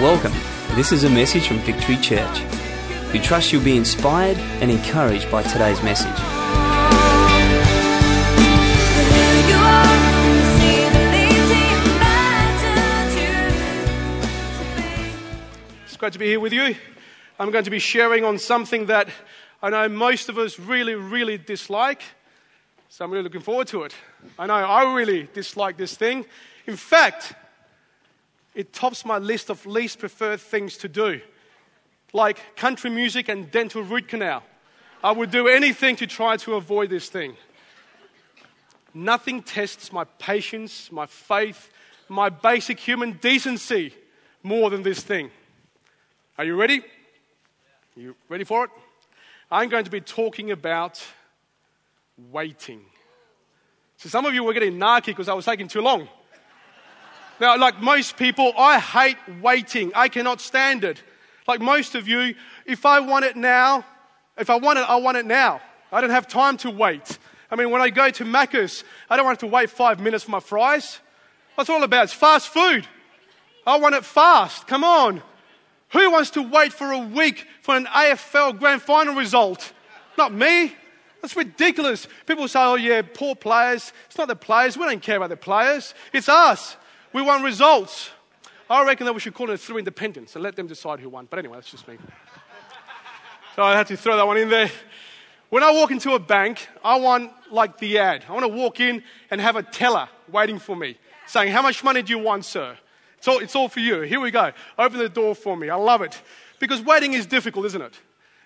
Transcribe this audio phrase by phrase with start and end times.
[0.00, 0.32] Welcome.
[0.76, 2.40] This is a message from Victory Church.
[3.12, 6.08] We trust you'll be inspired and encouraged by today's message.
[15.84, 16.74] It's great to be here with you.
[17.38, 19.10] I'm going to be sharing on something that
[19.62, 22.00] I know most of us really, really dislike.
[22.88, 23.94] So I'm really looking forward to it.
[24.38, 26.24] I know I really dislike this thing.
[26.66, 27.34] In fact,
[28.60, 31.22] it tops my list of least preferred things to do,
[32.12, 34.42] like country music and dental root canal.
[35.02, 37.38] I would do anything to try to avoid this thing.
[38.92, 41.70] Nothing tests my patience, my faith,
[42.10, 43.94] my basic human decency
[44.42, 45.30] more than this thing.
[46.36, 46.82] Are you ready?
[47.96, 48.70] You ready for it?
[49.50, 51.02] I'm going to be talking about
[52.30, 52.82] waiting.
[53.96, 56.10] So some of you were getting narky because I was taking too long.
[57.40, 59.92] Now, like most people, I hate waiting.
[59.94, 61.02] I cannot stand it.
[61.48, 62.34] Like most of you,
[62.66, 63.84] if I want it now,
[64.38, 65.60] if I want it, I want it now.
[65.90, 67.18] I don't have time to wait.
[67.50, 70.30] I mean, when I go to Macca's, I don't want to wait five minutes for
[70.30, 71.00] my fries.
[71.56, 72.04] That's all about?
[72.04, 72.86] It's fast food.
[73.66, 74.66] I want it fast.
[74.66, 75.22] Come on.
[75.90, 79.72] Who wants to wait for a week for an AFL grand final result?
[80.16, 80.74] Not me.
[81.20, 82.06] That's ridiculous.
[82.26, 83.92] People say, oh, yeah, poor players.
[84.06, 84.76] It's not the players.
[84.76, 85.94] We don't care about the players.
[86.12, 86.76] It's us.
[87.12, 88.10] We want results.
[88.68, 91.26] I reckon that we should call it through independence and let them decide who won.
[91.28, 91.98] But anyway, that's just me.
[93.56, 94.70] so I had to throw that one in there.
[95.48, 98.24] When I walk into a bank, I want like the ad.
[98.28, 101.82] I want to walk in and have a teller waiting for me saying, How much
[101.82, 102.76] money do you want, sir?
[103.18, 104.02] It's all, it's all for you.
[104.02, 104.52] Here we go.
[104.78, 105.68] Open the door for me.
[105.68, 106.22] I love it.
[106.60, 108.00] Because waiting is difficult, isn't it?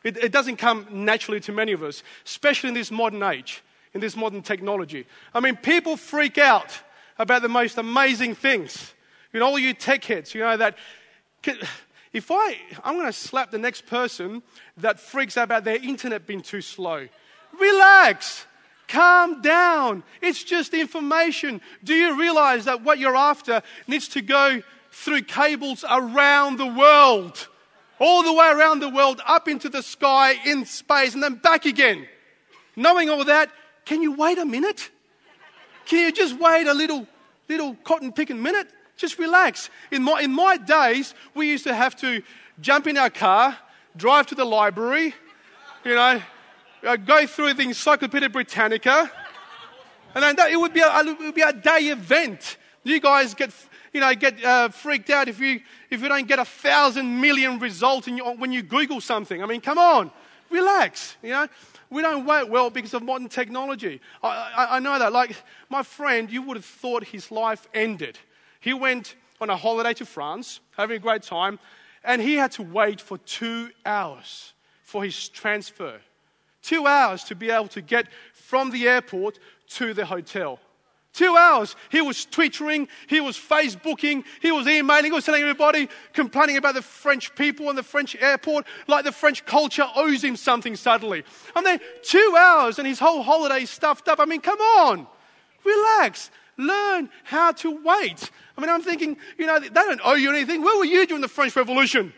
[0.04, 4.00] It, it doesn't come naturally to many of us, especially in this modern age, in
[4.00, 5.06] this modern technology.
[5.34, 6.78] I mean, people freak out
[7.18, 8.92] about the most amazing things.
[9.32, 10.76] You know, all you tech heads, you know, that
[12.12, 14.42] if I, I'm going to slap the next person
[14.76, 17.08] that freaks out about their internet being too slow.
[17.58, 18.46] Relax.
[18.86, 20.02] Calm down.
[20.20, 21.60] It's just information.
[21.82, 27.48] Do you realize that what you're after needs to go through cables around the world?
[27.98, 31.64] All the way around the world, up into the sky, in space, and then back
[31.64, 32.06] again.
[32.76, 33.50] Knowing all that,
[33.84, 34.90] can you wait a minute?
[35.86, 37.06] Can you just wait a little,
[37.48, 38.68] little cotton picking minute?
[38.96, 39.70] Just relax.
[39.90, 42.22] In my, in my days, we used to have to
[42.60, 43.56] jump in our car,
[43.96, 45.14] drive to the library,
[45.84, 46.22] you know,
[46.86, 49.10] uh, go through the Encyclopedia Britannica,
[50.14, 52.56] and it, would be a, it would be a day event.
[52.84, 53.50] You guys get,
[53.92, 57.58] you know, get uh, freaked out if you, if you don't get a thousand million
[57.58, 59.42] results your, when you Google something.
[59.42, 60.10] I mean, come on,
[60.50, 61.48] relax, you know.
[61.90, 64.00] We don't wait well because of modern technology.
[64.22, 65.12] I, I, I know that.
[65.12, 65.36] Like
[65.68, 68.18] my friend, you would have thought his life ended.
[68.60, 71.58] He went on a holiday to France, having a great time,
[72.02, 74.52] and he had to wait for two hours
[74.82, 76.00] for his transfer.
[76.62, 80.60] Two hours to be able to get from the airport to the hotel.
[81.14, 81.76] Two hours.
[81.90, 86.74] He was twittering, he was Facebooking, he was emailing, he was telling everybody, complaining about
[86.74, 91.22] the French people and the French airport, like the French culture owes him something suddenly.
[91.54, 94.18] I'm there two hours and his whole holiday stuffed up.
[94.18, 95.06] I mean, come on,
[95.64, 98.28] relax, learn how to wait.
[98.58, 100.62] I mean, I'm thinking, you know, they don't owe you anything.
[100.62, 102.12] Where were you during the French Revolution?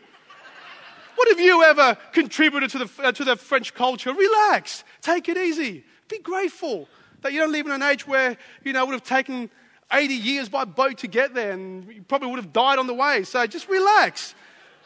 [1.16, 4.14] What have you ever contributed to the, uh, to the French culture?
[4.14, 6.88] Relax, take it easy, be grateful
[7.22, 9.50] that you don't live in an age where, you know, it would have taken
[9.92, 12.94] 80 years by boat to get there and you probably would have died on the
[12.94, 13.22] way.
[13.24, 14.34] So just relax.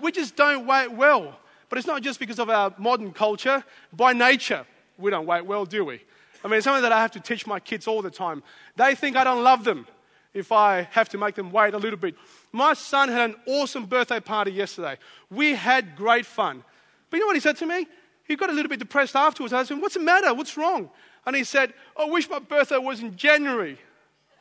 [0.00, 1.38] We just don't wait well.
[1.68, 3.64] But it's not just because of our modern culture.
[3.92, 4.66] By nature,
[4.98, 6.02] we don't wait well, do we?
[6.44, 8.42] I mean, it's something that I have to teach my kids all the time.
[8.76, 9.86] They think I don't love them
[10.32, 12.14] if I have to make them wait a little bit.
[12.52, 14.96] My son had an awesome birthday party yesterday.
[15.30, 16.64] We had great fun.
[17.10, 17.86] But you know what he said to me?
[18.24, 19.52] He got a little bit depressed afterwards.
[19.52, 20.32] I said, What's the matter?
[20.32, 20.90] What's wrong?
[21.26, 23.78] And he said, I wish my birthday was in January.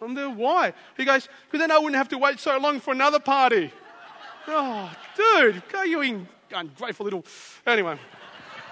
[0.02, 0.74] I'm there, why?
[0.96, 3.72] He goes, because then I wouldn't have to wait so long for another party.
[4.48, 7.26] oh, dude, are you ungrateful little.
[7.66, 7.98] Anyway.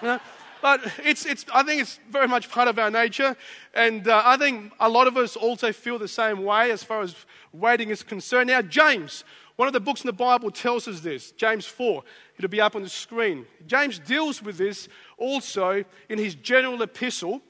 [0.02, 0.20] You know,
[0.62, 3.36] but it's, it's, I think it's very much part of our nature.
[3.74, 7.02] And uh, I think a lot of us also feel the same way as far
[7.02, 7.16] as
[7.54, 8.48] waiting is concerned.
[8.48, 9.24] Now, James,
[9.56, 12.04] one of the books in the Bible tells us this James 4.
[12.38, 13.46] It'll be up on the screen.
[13.66, 14.88] James deals with this
[15.18, 17.42] also in his general epistle.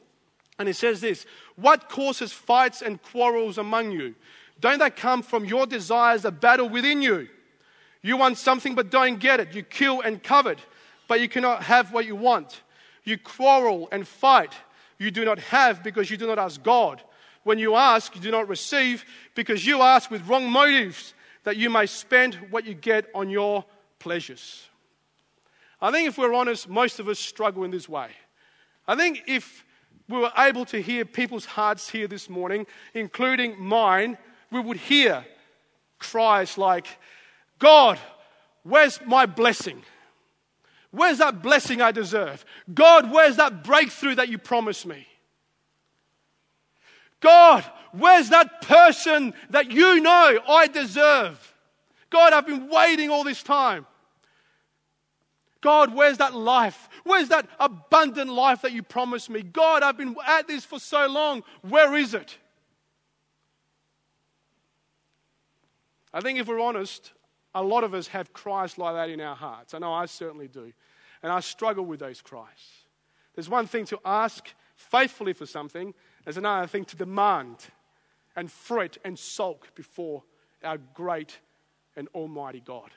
[0.60, 1.26] And it says this
[1.56, 4.16] What causes fights and quarrels among you?
[4.60, 7.28] Don't they come from your desires, a battle within you?
[8.02, 9.54] You want something but don't get it.
[9.54, 10.60] You kill and covet,
[11.08, 12.62] but you cannot have what you want.
[13.04, 14.54] You quarrel and fight.
[14.98, 17.02] You do not have because you do not ask God.
[17.44, 19.06] When you ask, you do not receive
[19.36, 21.14] because you ask with wrong motives
[21.44, 23.64] that you may spend what you get on your
[24.00, 24.68] pleasures.
[25.80, 28.10] I think if we're honest, most of us struggle in this way.
[28.88, 29.64] I think if
[30.10, 34.18] we were able to hear people's hearts here this morning, including mine,
[34.52, 35.26] we would hear
[36.00, 36.88] cries like,
[37.60, 38.00] God,
[38.64, 39.82] where's my blessing?
[40.92, 42.46] Where's that blessing I deserve?
[42.74, 45.08] God, where's that breakthrough that you promised me?
[47.20, 51.56] God, where's that person that you know I deserve?
[52.10, 53.86] God, I've been waiting all this time.
[55.68, 56.88] God, where's that life?
[57.04, 59.42] Where's that abundant life that you promised me?
[59.42, 61.44] God, I've been at this for so long.
[61.62, 62.38] Where is it?
[66.14, 67.12] I think if we're honest,
[67.54, 69.74] a lot of us have cries like that in our hearts.
[69.74, 70.72] I know I certainly do.
[71.22, 72.86] And I struggle with those cries.
[73.36, 74.48] There's one thing to ask
[74.78, 75.94] faithfully for something,
[76.24, 77.58] there's another thing to demand
[78.38, 80.24] and fret and sulk before
[80.64, 81.40] our great
[81.98, 82.92] and almighty God.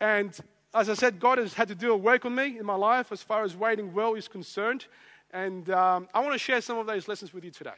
[0.00, 0.34] And
[0.76, 3.10] as I said, God has had to do a work on me in my life
[3.10, 4.86] as far as waiting well is concerned.
[5.32, 7.70] And um, I want to share some of those lessons with you today.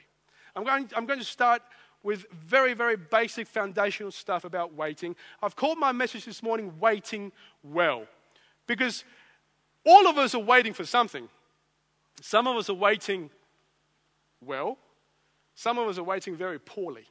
[0.56, 1.62] I'm going, I'm going to start
[2.02, 5.14] with very, very basic foundational stuff about waiting.
[5.42, 7.30] I've called my message this morning Waiting
[7.62, 8.04] Well.
[8.66, 9.04] Because
[9.86, 11.28] all of us are waiting for something.
[12.20, 13.30] Some of us are waiting
[14.44, 14.76] well,
[15.54, 17.06] some of us are waiting very poorly.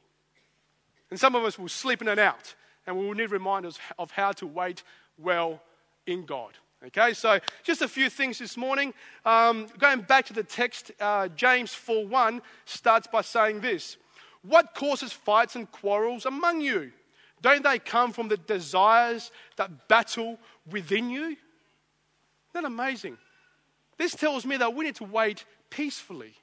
[1.10, 2.54] And some of us will sleep in and out,
[2.86, 4.82] and we will need reminders of how to wait
[5.18, 5.62] well
[6.08, 6.52] in God.
[6.86, 8.94] Okay, so just a few things this morning.
[9.24, 13.96] Um, going back to the text, uh, James 4 1 starts by saying this
[14.42, 16.92] What causes fights and quarrels among you?
[17.42, 20.38] Don't they come from the desires that battle
[20.70, 21.24] within you?
[21.24, 21.38] Isn't
[22.54, 23.18] that amazing?
[23.96, 26.34] This tells me that we need to wait peacefully.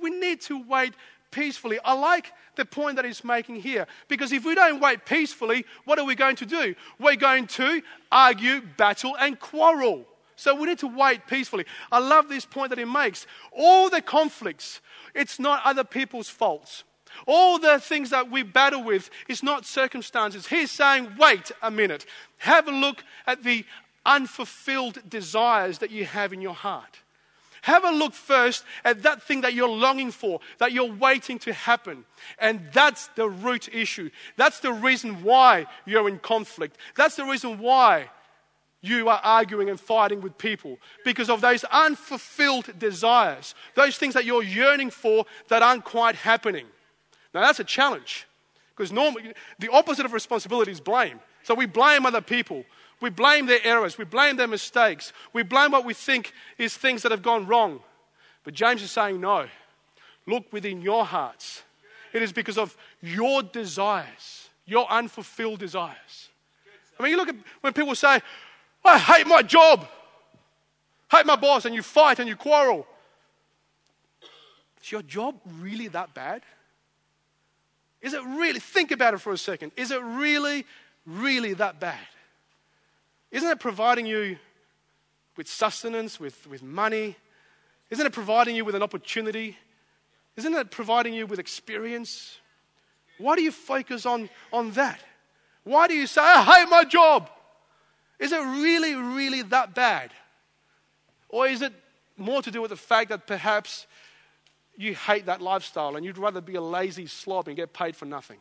[0.00, 0.94] We need to wait
[1.32, 1.78] peacefully.
[1.84, 5.98] I like the point that he's making here because if we don't wait peacefully, what
[5.98, 6.74] are we going to do?
[7.00, 7.82] We're going to
[8.12, 10.06] argue, battle, and quarrel.
[10.36, 11.66] So we need to wait peacefully.
[11.90, 13.26] I love this point that he makes.
[13.50, 14.80] All the conflicts,
[15.14, 16.84] it's not other people's faults.
[17.26, 20.46] All the things that we battle with is not circumstances.
[20.46, 22.06] He's saying, wait a minute.
[22.38, 23.64] Have a look at the
[24.04, 27.01] unfulfilled desires that you have in your heart.
[27.62, 31.52] Have a look first at that thing that you're longing for, that you're waiting to
[31.52, 32.04] happen.
[32.38, 34.10] And that's the root issue.
[34.36, 36.76] That's the reason why you're in conflict.
[36.96, 38.10] That's the reason why
[38.80, 44.24] you are arguing and fighting with people because of those unfulfilled desires, those things that
[44.24, 46.66] you're yearning for that aren't quite happening.
[47.32, 48.26] Now, that's a challenge
[48.76, 51.20] because normally the opposite of responsibility is blame.
[51.44, 52.64] So we blame other people.
[53.02, 53.98] We blame their errors.
[53.98, 55.12] We blame their mistakes.
[55.32, 57.80] We blame what we think is things that have gone wrong.
[58.44, 59.48] But James is saying, no.
[60.24, 61.64] Look within your hearts.
[62.12, 66.28] It is because of your desires, your unfulfilled desires.
[66.98, 68.20] I mean, you look at when people say,
[68.84, 69.84] I hate my job,
[71.10, 72.86] hate my boss, and you fight and you quarrel.
[74.80, 76.42] Is your job really that bad?
[78.00, 79.72] Is it really, think about it for a second.
[79.76, 80.66] Is it really,
[81.04, 81.98] really that bad?
[83.32, 84.38] Isn't it providing you
[85.36, 87.16] with sustenance, with, with money?
[87.90, 89.56] Isn't it providing you with an opportunity?
[90.36, 92.38] Isn't it providing you with experience?
[93.18, 95.00] Why do you focus on, on that?
[95.64, 97.30] Why do you say, I hate my job?
[98.18, 100.12] Is it really, really that bad?
[101.28, 101.72] Or is it
[102.16, 103.86] more to do with the fact that perhaps
[104.76, 108.04] you hate that lifestyle and you'd rather be a lazy slob and get paid for
[108.04, 108.38] nothing?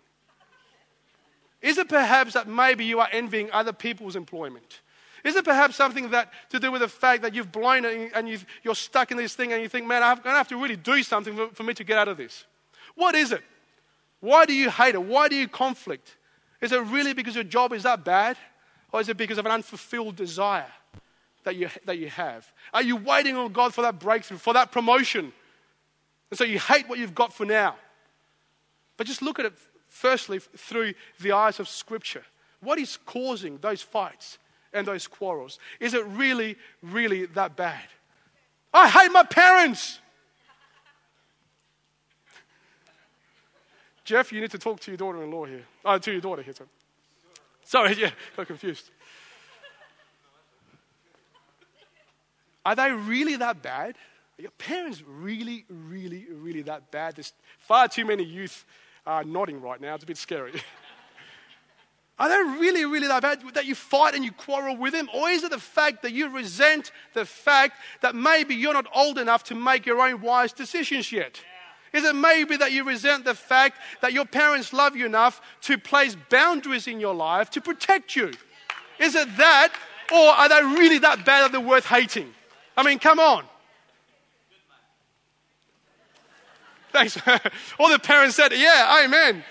[1.61, 4.81] Is it perhaps that maybe you are envying other people's employment?
[5.23, 8.27] Is it perhaps something that to do with the fact that you've blown it and
[8.27, 10.57] you are stuck in this thing and you think, man, I'm going to have to
[10.57, 12.45] really do something for, for me to get out of this?
[12.95, 13.43] What is it?
[14.19, 15.03] Why do you hate it?
[15.03, 16.17] Why do you conflict?
[16.59, 18.37] Is it really because your job is that bad?
[18.91, 20.71] Or is it because of an unfulfilled desire
[21.43, 22.51] that you, that you have?
[22.73, 25.31] Are you waiting on God for that breakthrough, for that promotion?
[26.29, 27.75] And so you hate what you've got for now.
[28.97, 29.53] But just look at it
[30.01, 32.23] firstly through the eyes of Scripture.
[32.59, 34.39] What is causing those fights
[34.73, 35.59] and those quarrels?
[35.79, 37.83] Is it really, really that bad?
[38.73, 39.99] I hate my parents.
[44.03, 45.65] Jeff, you need to talk to your daughter in law here.
[45.85, 46.53] Oh, to your daughter here.
[46.53, 46.69] Sorry,
[47.63, 48.89] sorry yeah, got confused.
[52.65, 53.95] Are they really that bad?
[54.39, 57.17] Are your parents really, really, really that bad?
[57.17, 58.65] There's far too many youth
[59.05, 59.95] uh, nodding right now.
[59.95, 60.53] It's a bit scary.
[62.19, 65.09] Are they really, really that bad that you fight and you quarrel with him?
[65.11, 69.17] Or is it the fact that you resent the fact that maybe you're not old
[69.17, 71.41] enough to make your own wise decisions yet?
[71.93, 75.79] Is it maybe that you resent the fact that your parents love you enough to
[75.79, 78.31] place boundaries in your life to protect you?
[78.99, 79.73] Is it that,
[80.13, 82.31] or are they really that bad that they're worth hating?
[82.77, 83.45] I mean, come on.
[86.91, 87.17] Thanks.
[87.79, 89.43] All the parents said, Yeah, amen.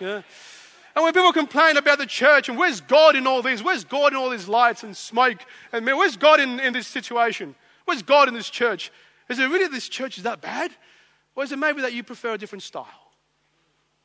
[0.00, 0.22] Yeah.
[0.94, 3.62] And when people complain about the church and where's God in all this?
[3.62, 5.38] Where's God in all these lights and smoke?
[5.72, 7.54] And man, where's God in, in this situation?
[7.84, 8.90] Where's God in this church?
[9.28, 10.72] Is it really this church is that bad?
[11.36, 12.86] Or is it maybe that you prefer a different style?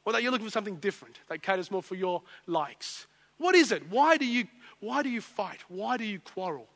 [0.05, 3.07] Or that you're looking for something different that caters more for your likes?
[3.39, 3.89] What is it?
[3.89, 4.45] Why do you,
[4.79, 5.61] why do you fight?
[5.67, 6.67] Why do you quarrel?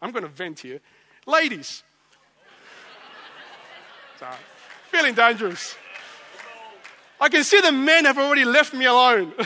[0.00, 0.80] I'm going to vent here.
[1.26, 1.82] Ladies.
[4.90, 5.76] Feeling dangerous.
[7.20, 9.32] I can see the men have already left me alone.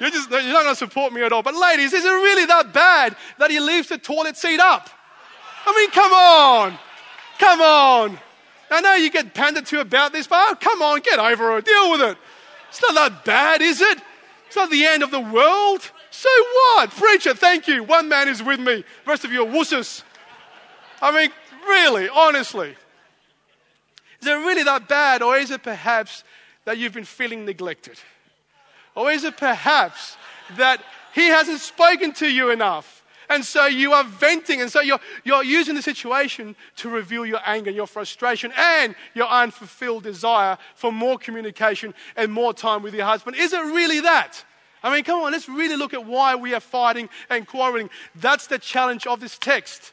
[0.00, 1.44] You're, just, you're not going to support me at all.
[1.44, 4.90] But ladies, is it really that bad that he leaves the toilet seat up?
[5.64, 6.76] I mean, come on.
[7.38, 8.18] Come on.
[8.68, 11.64] I know you get pandered to about this, but oh, come on, get over it.
[11.64, 12.18] Deal with it.
[12.68, 13.98] It's not that bad, is it?
[14.48, 15.88] It's not the end of the world.
[16.10, 16.90] So what?
[16.90, 17.84] Preacher, thank you.
[17.84, 18.76] One man is with me.
[18.76, 20.02] The rest of you are wusses.
[21.00, 21.30] I mean,
[21.68, 22.74] really, honestly.
[24.22, 26.22] Is it really that bad, or is it perhaps
[26.64, 27.98] that you've been feeling neglected?
[28.94, 30.16] Or is it perhaps
[30.56, 30.80] that
[31.12, 33.04] he hasn't spoken to you enough?
[33.28, 37.40] And so you are venting, and so you're, you're using the situation to reveal your
[37.46, 43.06] anger, your frustration, and your unfulfilled desire for more communication and more time with your
[43.06, 43.36] husband.
[43.36, 44.44] Is it really that?
[44.82, 47.90] I mean, come on, let's really look at why we are fighting and quarreling.
[48.14, 49.92] That's the challenge of this text.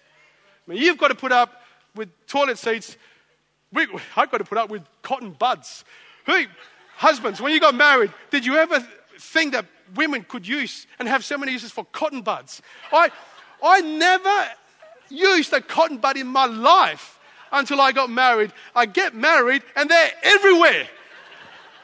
[0.68, 1.64] I mean, you've got to put up
[1.96, 2.98] with toilet seats.
[3.72, 5.84] We, I've got to put up with cotton buds.
[6.96, 8.86] Husbands, when you got married, did you ever
[9.18, 12.62] think that women could use and have so many uses for cotton buds?
[12.92, 13.10] I,
[13.64, 14.48] I never
[15.10, 17.20] used a cotton bud in my life
[17.52, 18.52] until I got married.
[18.76, 20.88] I get married and they're everywhere.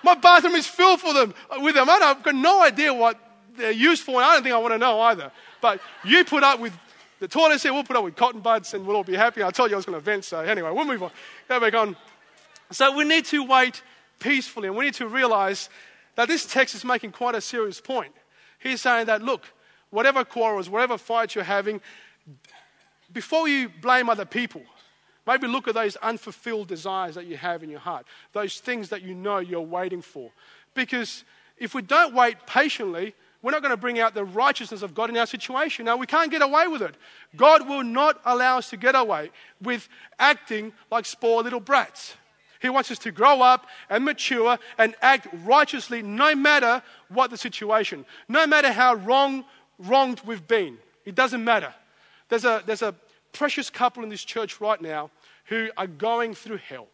[0.03, 1.89] My bathroom is filled for them, uh, with them.
[1.89, 3.19] I've got no idea what
[3.57, 5.31] they're used for, and I don't think I want to know either.
[5.61, 6.73] But you put up with
[7.25, 9.41] the toilet seat, we'll put up with cotton buds, and we'll all be happy.
[9.41, 11.09] I told you I was going to vent, so anyway, we'll move on.
[11.49, 11.97] Go back on.
[12.69, 13.81] So we need to wait
[14.19, 15.69] peacefully, and we need to realize
[16.17, 18.13] that this text is making quite a serious point.
[18.59, 19.51] He's saying that, look,
[19.89, 21.81] whatever quarrels, whatever fights you're having,
[23.11, 24.61] before you blame other people,
[25.25, 29.01] maybe look at those unfulfilled desires that you have in your heart, those things that
[29.01, 30.29] you know you're waiting for.
[30.75, 31.23] Because
[31.57, 33.15] if we don't wait patiently,
[33.45, 35.85] we're not going to bring out the righteousness of God in our situation.
[35.85, 36.95] Now, we can't get away with it.
[37.35, 39.29] God will not allow us to get away
[39.61, 39.87] with
[40.17, 42.15] acting like spoiled little brats.
[42.59, 47.37] He wants us to grow up and mature and act righteously no matter what the
[47.37, 49.45] situation, no matter how wrong
[49.77, 50.79] wronged we've been.
[51.05, 51.71] It doesn't matter.
[52.29, 52.95] There's a, there's a
[53.31, 55.11] precious couple in this church right now
[55.45, 56.87] who are going through hell.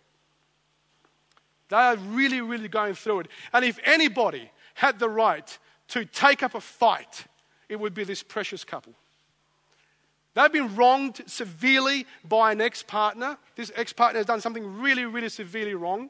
[1.70, 3.28] They are really, really going through it.
[3.54, 5.58] And if anybody had the right
[5.92, 7.26] to take up a fight,
[7.70, 8.94] it would be this precious couple.
[10.34, 13.38] They've been wronged severely by an ex partner.
[13.56, 16.10] This ex partner has done something really, really severely wrong.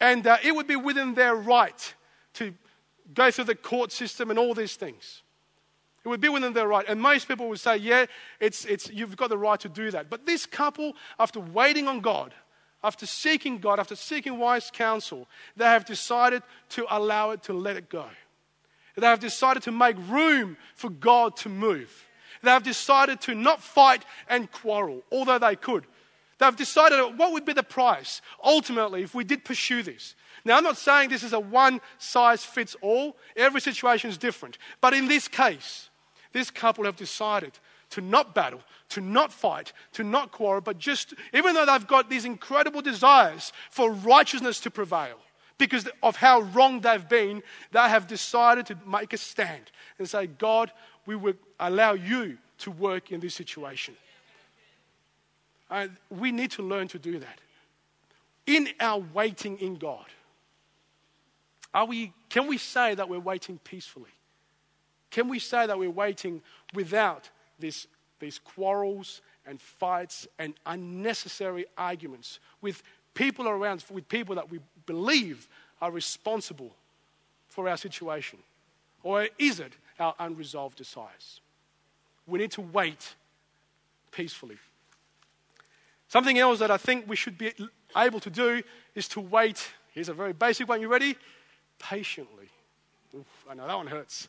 [0.00, 1.94] And uh, it would be within their right
[2.34, 2.54] to
[3.14, 5.22] go through the court system and all these things.
[6.04, 6.84] It would be within their right.
[6.86, 8.06] And most people would say, yeah,
[8.38, 10.10] it's, it's, you've got the right to do that.
[10.10, 12.34] But this couple, after waiting on God,
[12.84, 17.76] after seeking God, after seeking wise counsel, they have decided to allow it, to let
[17.76, 18.04] it go.
[19.00, 22.06] They have decided to make room for God to move.
[22.42, 25.84] They have decided to not fight and quarrel, although they could.
[26.38, 30.14] They've decided what would be the price ultimately if we did pursue this.
[30.44, 34.56] Now, I'm not saying this is a one size fits all, every situation is different.
[34.80, 35.90] But in this case,
[36.32, 37.52] this couple have decided
[37.90, 42.08] to not battle, to not fight, to not quarrel, but just, even though they've got
[42.08, 45.18] these incredible desires for righteousness to prevail,
[45.58, 50.26] because of how wrong they've been, they have decided to make a stand and say,
[50.26, 50.72] God,
[51.04, 53.94] we will allow you to work in this situation.
[55.70, 57.40] And we need to learn to do that.
[58.46, 60.06] In our waiting in God,
[61.74, 64.10] are we, can we say that we're waiting peacefully?
[65.10, 66.40] Can we say that we're waiting
[66.72, 67.86] without this,
[68.20, 72.82] these quarrels and fights and unnecessary arguments with
[73.14, 75.46] people around, with people that we believe
[75.80, 76.72] are responsible
[77.46, 78.38] for our situation?
[79.04, 81.40] Or is it our unresolved desires?
[82.26, 83.14] We need to wait
[84.10, 84.56] peacefully.
[86.08, 87.52] Something else that I think we should be
[87.96, 88.62] able to do
[88.94, 89.68] is to wait.
[89.92, 90.80] Here's a very basic one.
[90.80, 91.16] You ready?
[91.78, 92.48] Patiently.
[93.14, 94.28] Oof, I know that one hurts.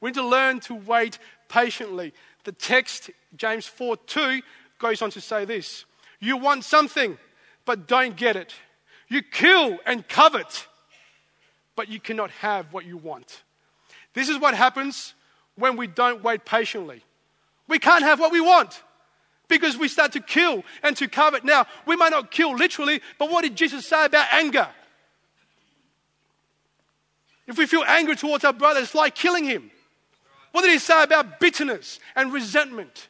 [0.00, 1.18] We need to learn to wait
[1.48, 2.12] patiently.
[2.44, 4.42] The text, James 4 2,
[4.78, 5.84] goes on to say this
[6.18, 7.18] You want something,
[7.64, 8.52] but don't get it.
[9.12, 10.66] You kill and covet,
[11.76, 13.42] but you cannot have what you want.
[14.14, 15.12] This is what happens
[15.54, 17.04] when we don't wait patiently.
[17.68, 18.82] We can't have what we want
[19.48, 21.44] because we start to kill and to covet.
[21.44, 24.68] Now, we might not kill literally, but what did Jesus say about anger?
[27.46, 29.70] If we feel angry towards our brother, it's like killing him.
[30.52, 33.08] What did he say about bitterness and resentment?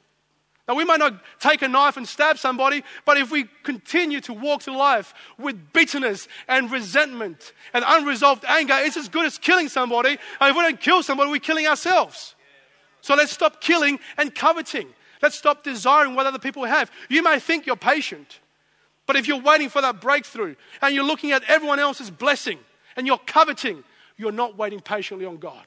[0.73, 4.33] Now, we might not take a knife and stab somebody, but if we continue to
[4.33, 9.69] walk through life with bitterness and resentment and unresolved anger, it's as good as killing
[9.69, 10.17] somebody.
[10.41, 12.35] And if we don't kill somebody, we're killing ourselves.
[13.02, 14.88] So let's stop killing and coveting.
[15.21, 16.91] Let's stop desiring what other people have.
[17.11, 18.41] You may think you're patient,
[19.05, 22.59] but if you're waiting for that breakthrough and you're looking at everyone else's blessing
[22.97, 23.85] and you're coveting,
[24.17, 25.67] you're not waiting patiently on God.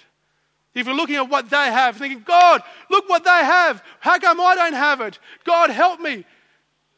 [0.76, 3.82] If you're looking at what they have, thinking, God, look what they have.
[4.02, 5.18] How come I don't have it?
[5.46, 6.26] God, help me.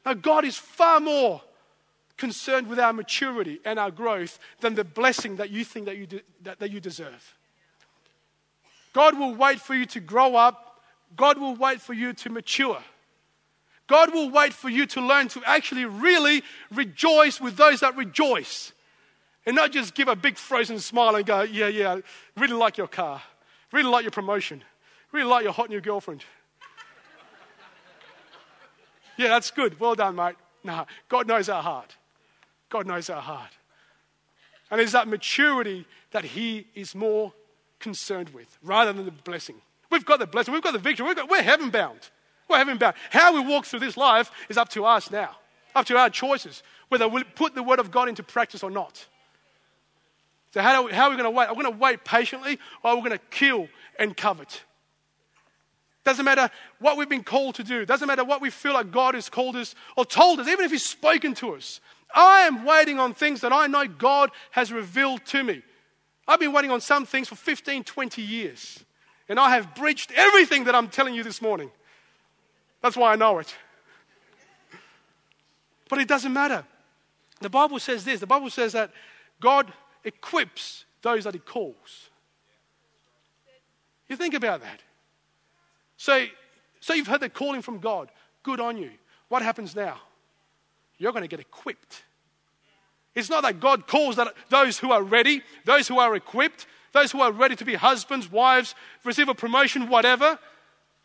[0.03, 1.41] Now, God is far more
[2.17, 6.07] concerned with our maturity and our growth than the blessing that you think that you,
[6.07, 7.36] de- that, that you deserve.
[8.93, 10.81] God will wait for you to grow up.
[11.15, 12.79] God will wait for you to mature.
[13.86, 16.41] God will wait for you to learn to actually really
[16.72, 18.74] rejoice with those that rejoice.
[19.46, 22.00] And not just give a big frozen smile and go, yeah, yeah,
[22.36, 23.22] really like your car.
[23.71, 24.63] Really like your promotion.
[25.12, 26.24] Really like your hot new girlfriend.
[29.17, 29.79] yeah, that's good.
[29.79, 30.36] Well done, mate.
[30.63, 31.95] Nah, God knows our heart.
[32.69, 33.51] God knows our heart.
[34.69, 37.33] And it's that maturity that He is more
[37.79, 39.55] concerned with rather than the blessing.
[39.89, 42.09] We've got the blessing, we've got the victory, got, we're heaven bound.
[42.50, 42.95] We're heaven bound.
[43.12, 45.38] How we walk through this life is up to us now,
[45.75, 49.05] up to our choices, whether we put the Word of God into practice or not.
[50.54, 51.48] So, how, we, how are we going to wait?
[51.48, 53.68] Are we going to wait patiently or are we going to kill
[54.00, 54.63] and covet?
[56.04, 56.50] Doesn't matter
[56.80, 57.86] what we've been called to do.
[57.86, 60.72] Doesn't matter what we feel like God has called us or told us, even if
[60.72, 61.82] He's spoken to us.
[62.16, 65.62] I am waiting on things that I know God has revealed to me.
[66.27, 68.84] I've been waiting on some things for 15, 20 years.
[69.30, 71.71] And I have breached everything that I'm telling you this morning.
[72.82, 73.54] That's why I know it.
[75.89, 76.63] But it doesn't matter.
[77.41, 78.91] The Bible says this the Bible says that
[79.39, 79.71] God
[80.08, 82.10] equips those that he calls.
[84.08, 84.82] You think about that.
[85.98, 86.26] So,
[86.80, 88.10] so you've heard the calling from God.
[88.43, 88.91] Good on you.
[89.28, 90.00] What happens now?
[90.98, 92.04] You're going to get equipped.
[93.13, 97.12] It's not that God calls that those who are ready, those who are equipped, those
[97.12, 100.39] who are ready to be husbands, wives, receive a promotion, whatever.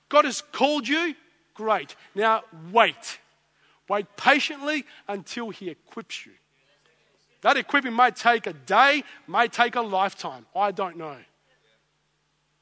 [0.08, 1.14] God has called you.
[1.54, 1.96] Great.
[2.14, 3.18] Now wait.
[3.88, 6.32] Wait patiently until He equips you.
[7.42, 10.46] That equipping might take a day, might take a lifetime.
[10.54, 11.16] I don't know.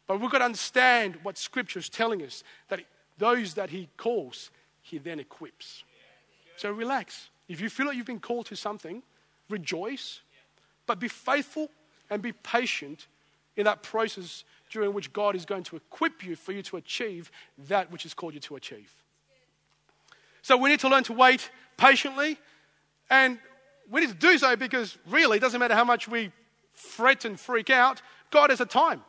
[0.06, 2.80] But we've got to understand what Scripture is telling us that
[3.16, 4.50] those that He calls,
[4.82, 5.84] He then equips.
[6.56, 7.28] So relax.
[7.48, 9.02] If you feel like you've been called to something,
[9.48, 10.20] rejoice,
[10.86, 11.68] but be faithful
[12.08, 13.06] and be patient
[13.56, 17.30] in that process during which God is going to equip you for you to achieve
[17.68, 18.92] that which He's called you to achieve.
[20.42, 22.38] So we need to learn to wait patiently
[23.10, 23.38] and
[23.90, 26.33] we need to do so because really, it doesn't matter how much we
[26.72, 29.03] fret and freak out, God has a time.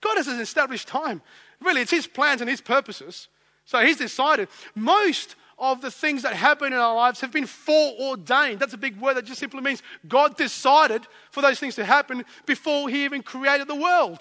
[0.00, 1.22] God has an established time.
[1.60, 3.28] Really, it's His plans and His purposes.
[3.64, 4.48] So He's decided.
[4.74, 8.58] Most of the things that happen in our lives have been foreordained.
[8.58, 12.24] That's a big word that just simply means God decided for those things to happen
[12.46, 14.18] before He even created the world.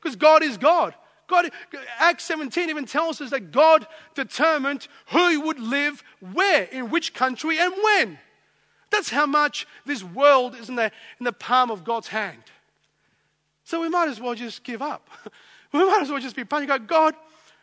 [0.00, 0.94] Because God is God.
[1.28, 1.50] God,
[1.98, 7.58] Acts 17 even tells us that God determined who would live where, in which country,
[7.58, 8.18] and when.
[8.92, 12.42] That's how much this world is in the, in the palm of God's hand.
[13.64, 15.08] So we might as well just give up.
[15.72, 16.68] We might as well just be patient.
[16.68, 17.14] Go, God,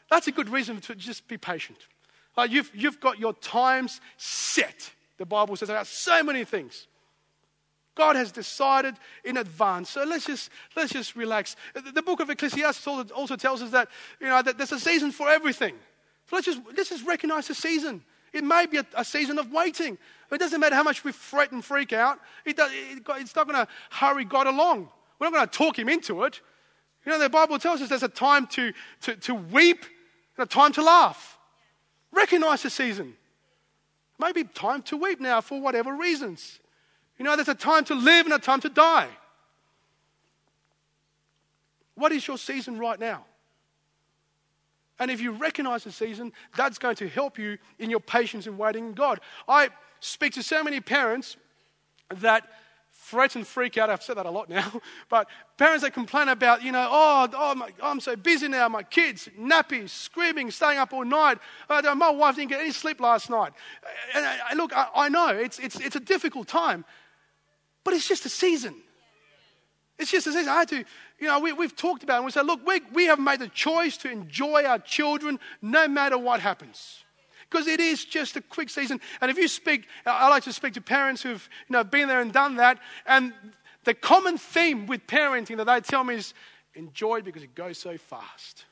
[0.09, 1.77] that's a good reason to just be patient.
[2.35, 4.89] Like you've, you've got your times set.
[5.19, 6.87] The Bible says about so many things.
[7.93, 9.91] God has decided in advance.
[9.91, 11.55] So let's just, let's just relax.
[11.93, 13.89] The book of Ecclesiastes also tells us that,
[14.19, 15.75] you know, that there's a season for everything.
[16.31, 18.01] So let's just, let's just recognize the season.
[18.33, 19.97] It may be a, a season of waiting.
[20.31, 23.47] It doesn't matter how much we fret and freak out, it does, it, it's not
[23.47, 24.89] going to hurry God along.
[25.17, 26.39] We're not going to talk Him into it.
[27.05, 29.85] You know, the Bible tells us there's a time to, to, to weep
[30.37, 31.37] and a time to laugh.
[32.11, 33.15] Recognize the season.
[34.19, 36.59] Maybe time to weep now for whatever reasons.
[37.17, 39.07] You know, there's a time to live and a time to die.
[41.95, 43.25] What is your season right now?
[44.99, 48.57] And if you recognize the season, that's going to help you in your patience and
[48.57, 49.19] waiting in God.
[49.47, 51.37] I speak to so many parents
[52.17, 52.43] that
[52.89, 53.89] fret and freak out.
[53.89, 57.55] I've said that a lot now, but parents that complain about, you know, oh, oh
[57.55, 61.39] my, I'm so busy now, my kids, nappies, screaming, staying up all night.
[61.69, 63.53] Uh, my wife didn't get any sleep last night.
[64.13, 66.85] And I, look, I, I know it's, it's, it's a difficult time,
[67.83, 68.75] but it's just a season.
[69.99, 70.35] It's just as.
[70.35, 70.85] I had to,
[71.19, 73.39] you know, we, we've talked about it and we said, look, we, we have made
[73.39, 77.03] the choice to enjoy our children no matter what happens.
[77.49, 79.01] Because it is just a quick season.
[79.21, 82.21] And if you speak, I like to speak to parents who've you know, been there
[82.21, 82.79] and done that.
[83.05, 83.33] And
[83.83, 86.33] the common theme with parenting that they tell me is
[86.75, 88.65] enjoy because it goes so fast.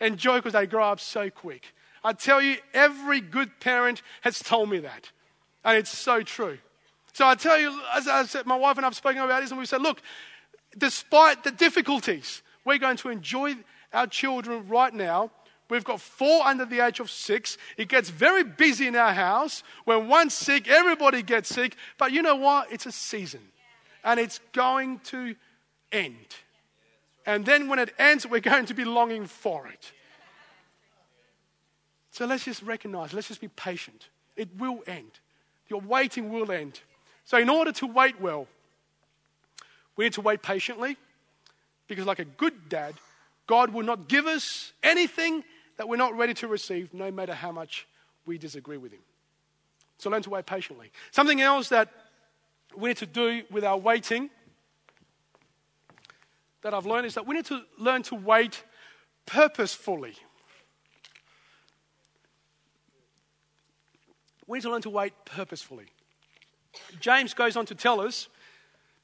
[0.00, 1.74] Enjoy because they grow up so quick.
[2.04, 5.10] I tell you, every good parent has told me that.
[5.64, 6.58] And it's so true.
[7.12, 9.50] So I tell you, as I said, my wife and I have spoken about this,
[9.50, 10.00] and we said, look,
[10.76, 13.56] despite the difficulties, we're going to enjoy
[13.92, 15.30] our children right now.
[15.68, 17.56] We've got four under the age of six.
[17.76, 19.62] It gets very busy in our house.
[19.84, 21.76] When one's sick, everybody gets sick.
[21.98, 22.70] But you know what?
[22.70, 23.40] It's a season.
[24.04, 25.34] And it's going to
[25.90, 26.26] end.
[27.24, 29.92] And then when it ends, we're going to be longing for it.
[32.10, 34.08] So let's just recognize, let's just be patient.
[34.36, 35.10] It will end.
[35.68, 36.80] Your waiting will end.
[37.24, 38.46] So, in order to wait well,
[39.96, 40.96] we need to wait patiently
[41.88, 42.94] because, like a good dad,
[43.46, 45.44] God will not give us anything
[45.76, 47.86] that we're not ready to receive, no matter how much
[48.26, 49.00] we disagree with Him.
[49.98, 50.90] So, learn to wait patiently.
[51.10, 51.88] Something else that
[52.76, 54.30] we need to do with our waiting
[56.62, 58.62] that I've learned is that we need to learn to wait
[59.26, 60.14] purposefully.
[64.46, 65.86] We need to learn to wait purposefully.
[67.00, 68.28] James goes on to tell us,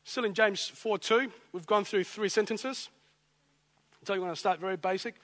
[0.09, 2.89] still in James 4 2, we've gone through three sentences.
[4.05, 5.15] So you want to start very basic.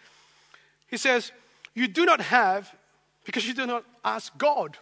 [0.89, 1.33] He says,
[1.75, 2.73] You do not have
[3.25, 4.77] because you do not ask God.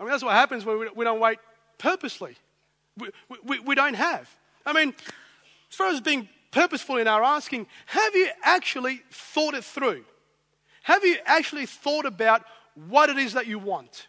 [0.00, 1.38] I mean, that's what happens when we don't wait
[1.78, 2.36] purposely.
[2.96, 3.10] We,
[3.44, 4.28] we, we don't have.
[4.64, 4.94] I mean,
[5.70, 10.04] as far as being purposeful in our asking, have you actually thought it through?
[10.82, 12.42] Have you actually thought about
[12.88, 14.06] what it is that you want?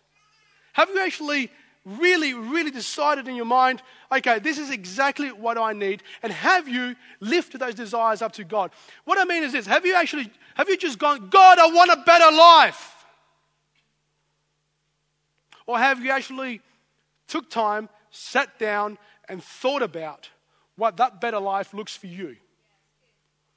[0.74, 1.50] Have you actually
[1.86, 6.02] really, really decided in your mind, okay, this is exactly what I need?
[6.24, 8.72] And have you lifted those desires up to God?
[9.06, 11.92] What I mean is this have you actually, have you just gone, God, I want
[11.92, 12.92] a better life?
[15.68, 16.62] Or have you actually
[17.28, 20.30] took time, sat down, and thought about
[20.76, 22.36] what that better life looks for you?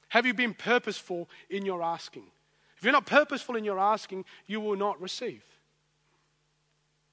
[0.09, 2.25] Have you been purposeful in your asking?
[2.77, 5.43] If you're not purposeful in your asking, you will not receive.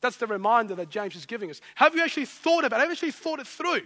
[0.06, 1.60] That's the reminder that James is giving us.
[1.74, 2.82] Have you actually thought about it?
[2.82, 3.80] Have you actually thought it through?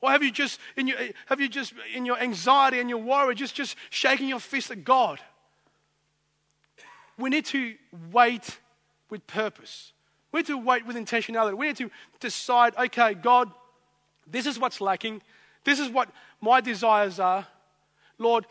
[0.00, 3.34] Or have you just in your, have you just in your anxiety and your worry
[3.34, 5.20] just, just shaking your fist at God?
[7.18, 7.74] We need to
[8.10, 8.58] wait
[9.10, 9.92] with purpose.
[10.32, 11.58] We need to wait with intentionality.
[11.58, 13.50] We need to decide, okay, God,
[14.26, 15.20] this is what's lacking.
[15.62, 16.08] This is what
[16.40, 17.46] my desires are.
[18.16, 18.46] Lord,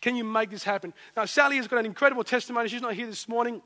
[0.00, 0.92] can you make this happen?
[1.16, 2.68] Now, Sally has got an incredible testimony.
[2.68, 3.62] She's not here this morning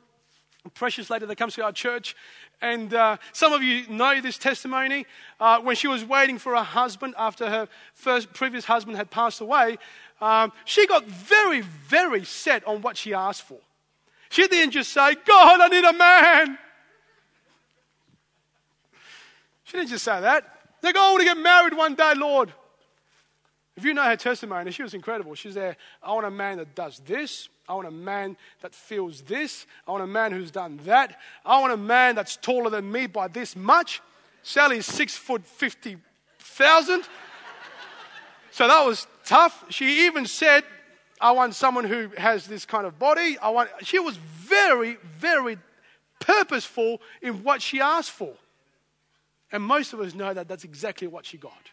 [0.75, 2.15] precious lady that comes to our church.
[2.61, 5.07] And uh, some of you know this testimony.
[5.41, 9.41] Uh, when she was waiting for her husband after her first previous husband had passed
[9.41, 9.79] away,
[10.21, 13.59] um, she got very, very set on what she asked for.
[14.29, 16.59] She didn't just say, God, I need a man.
[19.65, 20.45] She didn't just say that.
[20.83, 22.53] Like, oh, I want to get married one day, Lord.
[23.77, 25.35] If you know her testimony, she was incredible.
[25.35, 29.23] She's there, I want a man that does this, I want a man that feels
[29.23, 29.65] this.
[29.87, 31.21] I want a man who's done that.
[31.47, 34.03] I want a man that's taller than me by this much.
[34.43, 35.97] Sally's six foot fifty
[36.41, 37.05] thousand.
[38.51, 39.65] So that was tough.
[39.69, 40.65] She even said,
[41.21, 43.39] I want someone who has this kind of body.
[43.39, 45.57] I want she was very, very
[46.19, 48.33] purposeful in what she asked for.
[49.53, 51.71] And most of us know that that's exactly what she got.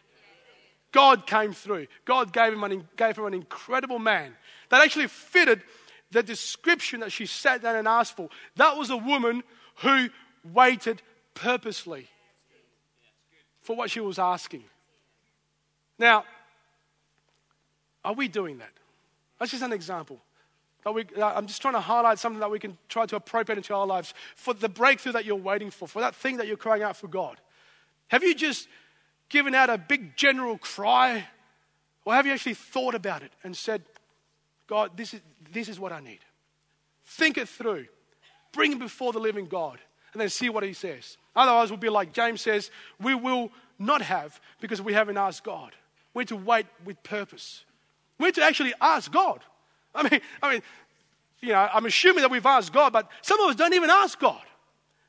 [0.92, 1.86] God came through.
[2.04, 4.34] God gave, him an, gave her an incredible man
[4.70, 5.62] that actually fitted
[6.10, 8.28] the description that she sat down and asked for.
[8.56, 9.42] That was a woman
[9.76, 10.08] who
[10.52, 11.02] waited
[11.34, 12.08] purposely
[13.62, 14.64] for what she was asking.
[15.98, 16.24] Now,
[18.04, 18.70] are we doing that?
[19.38, 20.20] That's just an example.
[20.90, 23.86] We, I'm just trying to highlight something that we can try to appropriate into our
[23.86, 26.96] lives for the breakthrough that you're waiting for, for that thing that you're crying out
[26.96, 27.36] for God.
[28.06, 28.68] Have you just
[29.28, 31.26] given out a big general cry?
[32.04, 33.82] Or have you actually thought about it and said,
[34.66, 35.20] God, this is,
[35.52, 36.20] this is what I need.
[37.04, 37.86] Think it through.
[38.52, 39.78] Bring it before the living God
[40.12, 41.16] and then see what he says.
[41.36, 45.72] Otherwise, we'll be like James says, we will not have because we haven't asked God.
[46.14, 47.64] We need to wait with purpose.
[48.18, 49.40] We need to actually ask God.
[49.94, 50.62] I mean, I mean,
[51.40, 54.18] you know, I'm assuming that we've asked God, but some of us don't even ask
[54.18, 54.42] God.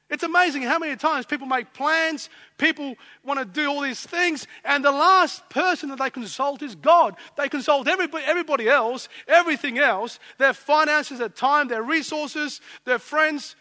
[0.10, 4.48] It's amazing how many times people make plans, people want to do all these things,
[4.66, 7.16] and the last person that they consult is God.
[7.38, 13.56] They consult everybody, everybody else, everything else, their finances, their time, their resources, their friends.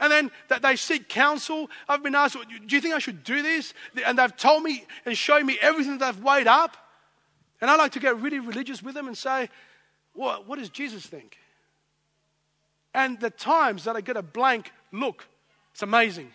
[0.00, 1.70] And then that they seek counsel.
[1.88, 3.74] I've been asked, do you think I should do this?
[4.04, 6.76] And they've told me and shown me everything that they've weighed up.
[7.60, 9.48] And I like to get really religious with them and say,
[10.14, 11.36] well, what does Jesus think?
[12.92, 15.26] And the times that I get a blank look,
[15.76, 16.32] it's amazing.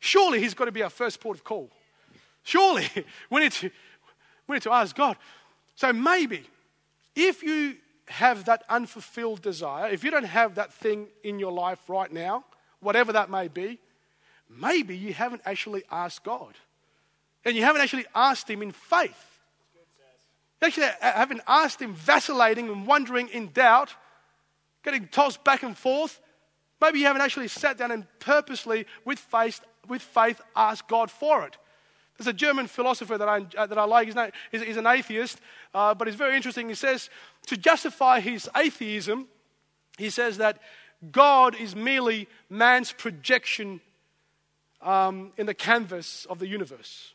[0.00, 1.70] Surely he's got to be our first port of call.
[2.42, 2.88] Surely
[3.30, 3.70] we need to,
[4.48, 5.16] we need to ask God.
[5.76, 6.42] So maybe
[7.14, 7.76] if you
[8.08, 12.44] have that unfulfilled desire, if you don't have that thing in your life right now,
[12.80, 13.78] whatever that may be,
[14.50, 16.54] maybe you haven't actually asked God.
[17.44, 19.38] And you haven't actually asked Him in faith.
[20.60, 23.94] You actually haven't asked Him vacillating and wondering in doubt,
[24.82, 26.20] getting tossed back and forth.
[26.80, 31.44] Maybe you haven't actually sat down and purposely, with faith, with faith asked God for
[31.44, 31.56] it.
[32.16, 34.06] There's a German philosopher that I, uh, that I like.
[34.06, 35.40] His name, he's, he's an atheist,
[35.72, 36.68] uh, but he's very interesting.
[36.68, 37.10] He says
[37.46, 39.28] to justify his atheism,
[39.96, 40.58] he says that
[41.12, 43.80] God is merely man's projection
[44.82, 47.14] um, in the canvas of the universe.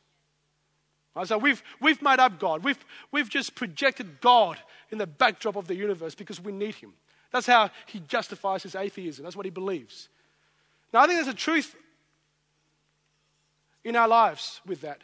[1.16, 2.64] Right, so we've, we've made up God.
[2.64, 4.58] We've, we've just projected God
[4.90, 6.94] in the backdrop of the universe because we need Him.
[7.34, 9.24] That's how he justifies his atheism.
[9.24, 10.08] That's what he believes.
[10.94, 11.76] Now, I think there's a truth
[13.84, 15.02] in our lives with that.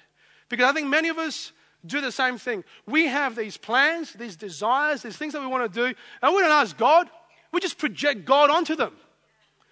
[0.47, 1.51] Because I think many of us
[1.85, 2.63] do the same thing.
[2.85, 6.41] We have these plans, these desires, these things that we want to do, and we
[6.41, 7.09] don't ask God.
[7.51, 8.93] We just project God onto them.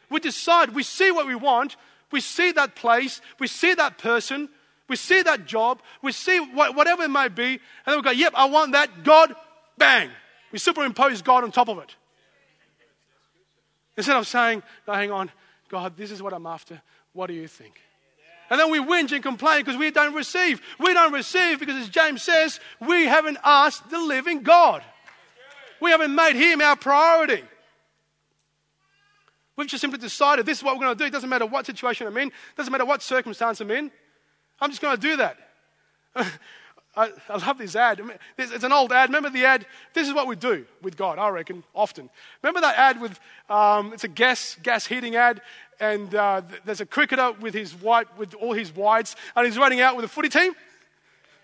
[0.10, 1.76] We decide, we see what we want,
[2.12, 4.50] we see that place, we see that person,
[4.88, 8.34] we see that job, we see whatever it might be, and then we go, yep,
[8.36, 9.04] I want that.
[9.04, 9.36] God,
[9.78, 10.10] bang.
[10.52, 11.96] We superimpose God on top of it.
[13.98, 15.32] Instead of saying, no, hang on,
[15.70, 16.80] God, this is what I'm after.
[17.14, 17.82] What do you think?
[18.50, 20.62] And then we whinge and complain because we don't receive.
[20.80, 24.84] We don't receive because, as James says, we haven't asked the living God.
[25.82, 27.44] We haven't made Him our priority.
[29.58, 31.08] We've just simply decided this is what we're going to do.
[31.08, 33.92] It doesn't matter what situation I'm in, it doesn't matter what circumstance I'm in.
[34.62, 35.38] I'm just going to do that.
[36.98, 38.02] I, I, love this ad.
[38.40, 39.10] It's an old ad.
[39.10, 39.68] Remember the ad?
[39.94, 42.10] This is what we do with God, I reckon, often.
[42.42, 45.42] Remember that ad with, um, it's a gas, gas heating ad,
[45.80, 49.80] and uh, there's a cricketer with his white, with all his whites, and he's running
[49.80, 50.54] out with a footy team.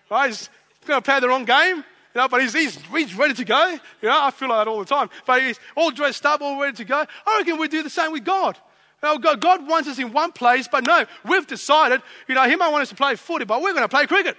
[0.09, 0.27] Right?
[0.27, 0.49] He's
[0.87, 1.83] going to play the wrong game, you
[2.15, 3.77] know, but he's, he's, he's ready to go.
[4.01, 5.11] You know, I feel like that all the time.
[5.27, 7.05] But he's all dressed up, all ready to go.
[7.27, 8.57] I reckon we do the same with God.
[9.01, 12.71] God, God wants us in one place, but no, we've decided, you know, He might
[12.71, 14.37] want us to play footy, but we're going to play cricket.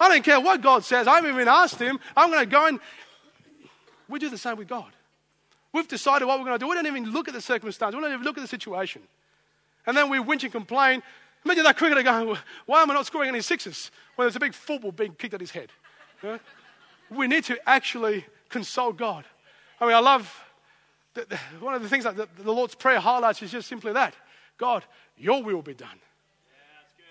[0.00, 1.06] I don't care what God says.
[1.06, 1.98] I haven't even asked Him.
[2.16, 2.80] I'm going to go and.
[4.08, 4.92] We do the same with God.
[5.72, 6.68] We've decided what we're going to do.
[6.68, 7.94] We don't even look at the circumstance.
[7.94, 9.02] We don't even look at the situation.
[9.86, 11.02] And then we whinge and complain.
[11.44, 14.54] Imagine that cricketer going, Why am I not scoring any sixes when there's a big
[14.54, 15.70] football being kicked at his head?
[16.22, 16.38] Yeah?
[17.10, 19.24] We need to actually consult God.
[19.80, 20.44] I mean, I love
[21.14, 23.92] the, the, one of the things that the, the, Lord's Prayer highlights is just simply
[23.92, 24.14] that
[24.56, 24.84] God,
[25.16, 25.98] your will be done.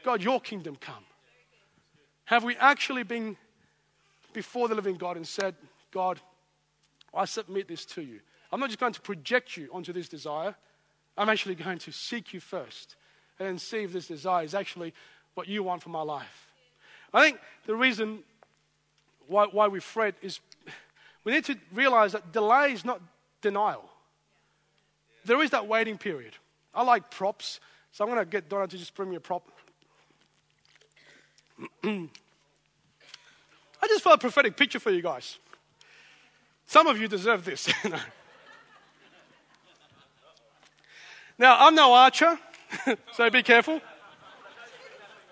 [0.03, 1.03] God, your kingdom come.
[2.31, 3.35] Have we actually been
[4.31, 5.53] before the living God and said,
[5.91, 6.17] God,
[7.13, 8.21] I submit this to you?
[8.53, 10.55] I'm not just going to project you onto this desire.
[11.17, 12.95] I'm actually going to seek you first
[13.37, 14.93] and see if this desire is actually
[15.33, 16.47] what you want for my life.
[17.13, 18.19] I think the reason
[19.27, 20.39] why, why we fret is
[21.25, 23.01] we need to realize that delay is not
[23.41, 23.89] denial.
[25.25, 26.37] There is that waiting period.
[26.73, 27.59] I like props,
[27.91, 29.43] so I'm going to get Donna to just bring me a prop.
[33.81, 35.39] I just felt a prophetic picture for you guys.
[36.65, 37.67] Some of you deserve this.
[41.37, 42.39] now, I'm no archer,
[43.13, 43.81] so be careful.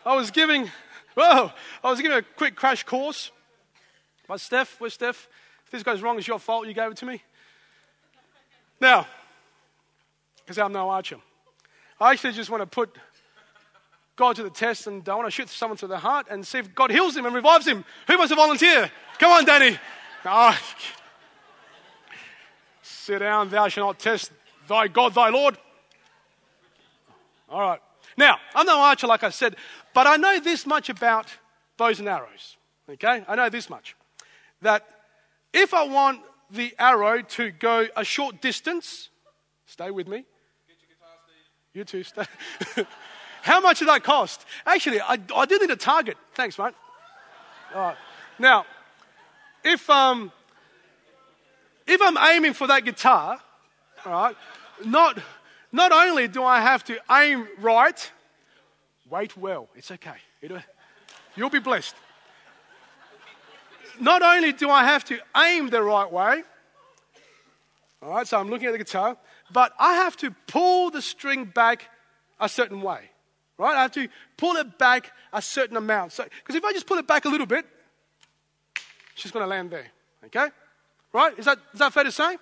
[0.05, 0.69] I was giving,
[1.15, 1.51] whoa,
[1.83, 3.31] I was giving a quick crash course.
[4.27, 5.27] But Steph, where's Steph?
[5.65, 6.67] If this goes wrong, it's your fault.
[6.67, 7.21] You gave it to me.
[8.81, 9.05] Now,
[10.38, 11.17] because I'm no archer,
[11.99, 12.95] I actually just want to put
[14.19, 16.58] God to the test and I want to shoot someone through the heart and see
[16.58, 17.86] if God heals him and revives him.
[18.05, 18.91] Who wants to volunteer?
[19.17, 19.79] Come on, Danny.
[20.25, 20.60] Oh.
[22.82, 24.34] Sit down, thou shalt not test
[24.67, 25.58] thy God, thy Lord.
[27.47, 27.79] All right.
[28.17, 29.55] Now, I'm no archer, like I said,
[29.93, 31.27] but I know this much about
[31.77, 32.58] bows and arrows.
[32.89, 33.23] Okay?
[33.25, 33.95] I know this much.
[34.62, 34.86] That
[35.53, 36.19] if I want
[36.51, 39.12] the arrow to go a short distance,
[39.65, 40.25] stay with me.
[41.73, 42.25] You too, stay.
[43.49, 44.45] How much did that cost?
[44.63, 46.17] Actually, I, I did need a target.
[46.35, 46.75] Thanks, mate.
[47.73, 47.95] All right.
[48.38, 48.63] Now,
[49.63, 50.31] if, um,
[51.88, 53.39] if I'm aiming for that guitar,
[54.05, 54.35] all right,
[54.85, 55.17] not,
[55.71, 58.12] not only do I have to aim right,
[59.09, 59.67] wait well.
[59.75, 60.17] It's okay.
[60.43, 60.59] It'll,
[61.35, 61.95] you'll be blessed.
[63.99, 66.43] Not only do I have to aim the right way,
[68.03, 69.17] all right, so I'm looking at the guitar,
[69.51, 71.89] but I have to pull the string back
[72.39, 73.08] a certain way,
[73.59, 73.75] right?
[73.75, 76.13] I have to pull it back a certain amount.
[76.13, 77.65] So, because if I just pull it back a little bit,
[79.13, 79.85] she's going to land there,
[80.25, 80.47] okay?
[81.13, 81.37] Right?
[81.37, 82.37] Is that, is that fair to say?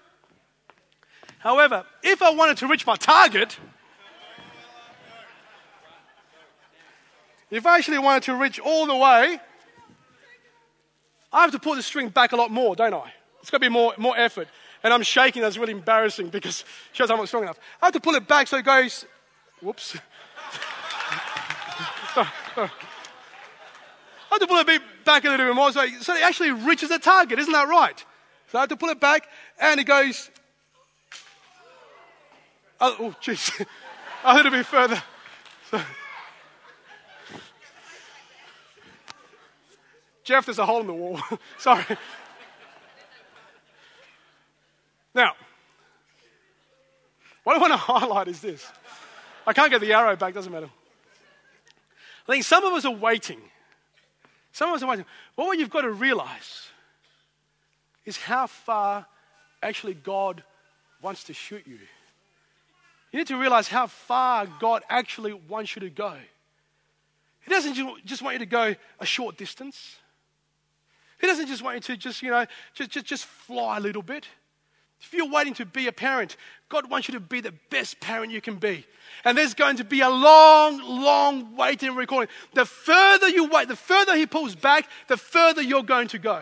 [1.39, 3.57] However, if I wanted to reach my target,
[7.49, 9.39] if I actually wanted to reach all the way,
[11.33, 13.11] I have to pull the string back a lot more, don't I?
[13.41, 14.47] It's got to be more, more effort.
[14.83, 17.59] And I'm shaking, that's really embarrassing because it shows I'm not strong enough.
[17.81, 19.05] I have to pull it back so it goes,
[19.61, 19.97] whoops.
[22.21, 22.69] I
[24.31, 26.99] have to pull it back a little bit more so, so it actually reaches the
[26.99, 28.03] target, isn't that right?
[28.51, 29.27] So I have to pull it back
[29.59, 30.29] and it goes,
[32.79, 33.65] oh, oh jeez,
[34.23, 35.01] a little bit further.
[35.69, 35.81] So,
[40.23, 41.19] Jeff, there's a hole in the wall.
[41.57, 41.83] Sorry.
[45.13, 45.33] Now,
[47.43, 48.65] what I want to highlight is this.
[49.45, 50.69] I can't get the arrow back, doesn't matter.
[52.27, 53.39] I think some of us are waiting.
[54.51, 55.05] Some of us are waiting.
[55.35, 56.67] Well, what you've got to realize
[58.05, 59.05] is how far
[59.61, 60.43] actually God
[61.01, 61.79] wants to shoot you.
[63.11, 66.13] You need to realize how far God actually wants you to go.
[67.41, 69.95] He doesn't just want you to go a short distance.
[71.19, 74.01] He doesn't just want you to just, you know, just, just, just fly a little
[74.01, 74.27] bit.
[75.01, 76.37] If you're waiting to be a parent,
[76.69, 78.85] God wants you to be the best parent you can be.
[79.23, 82.33] And there's going to be a long, long waiting recording.
[82.53, 86.41] The further you wait, the further He pulls back, the further you're going to go.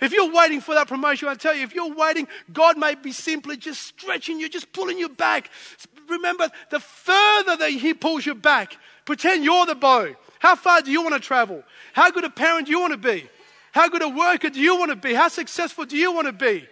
[0.00, 3.12] If you're waiting for that promotion, I tell you, if you're waiting, God may be
[3.12, 5.50] simply just stretching you, just pulling you back.
[6.08, 10.14] Remember, the further that He pulls you back, pretend you're the bow.
[10.38, 11.62] How far do you want to travel?
[11.94, 13.26] How good a parent do you want to be?
[13.72, 15.14] How good a worker do you want to be?
[15.14, 16.66] How successful do you want to be?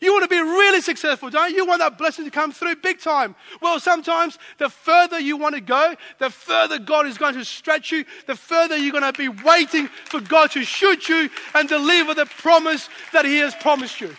[0.00, 1.56] You want to be really successful, don't you?
[1.56, 3.34] You want that blessing to come through big time.
[3.60, 7.90] Well, sometimes the further you want to go, the further God is going to stretch
[7.90, 12.14] you, the further you're going to be waiting for God to shoot you and deliver
[12.14, 14.14] the promise that He has promised you.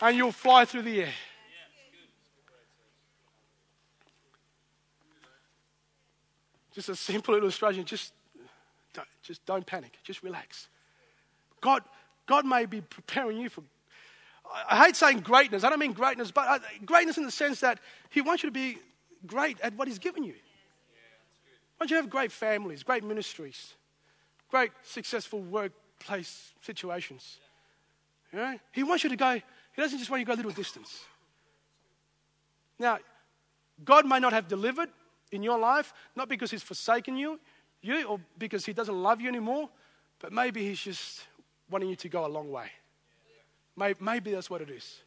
[0.00, 1.12] And you'll fly through the air.
[6.74, 7.84] Just a simple illustration.
[7.84, 8.12] Just
[8.92, 9.92] don't, just don't panic.
[10.02, 10.68] Just relax.
[11.60, 11.82] God,
[12.26, 13.62] God may be preparing you for
[14.68, 15.64] I hate saying greatness.
[15.64, 17.78] I don't mean greatness, but uh, greatness in the sense that
[18.10, 18.78] He wants you to be
[19.26, 20.34] great at what He's given you.
[21.76, 23.74] Why don't you have great families, great ministries,
[24.50, 27.36] great successful workplace situations?
[28.32, 28.58] You know?
[28.72, 31.00] He wants you to go, He doesn't just want you to go a little distance.
[32.78, 32.98] Now,
[33.84, 34.88] God may not have delivered
[35.32, 37.38] in your life, not because He's forsaken you,
[37.82, 39.68] you or because He doesn't love you anymore,
[40.18, 41.24] but maybe He's just
[41.70, 42.70] wanting you to go a long way.
[43.76, 45.00] Maybe that's what it is.